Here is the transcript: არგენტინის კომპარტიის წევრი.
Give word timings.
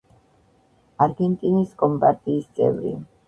არგენტინის 1.05 1.75
კომპარტიის 1.83 2.51
წევრი. 2.61 2.95